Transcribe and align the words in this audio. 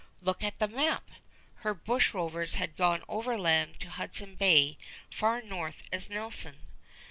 Look 0.19 0.43
at 0.43 0.57
the 0.57 0.67
map! 0.67 1.03
Her 1.57 1.75
bushrovers 1.75 2.55
had 2.55 2.75
gone 2.75 3.03
overland 3.07 3.79
to 3.81 3.89
Hudson 3.91 4.33
Bay 4.33 4.79
far 5.11 5.43
north 5.43 5.83
as 5.91 6.09
Nelson. 6.09 6.57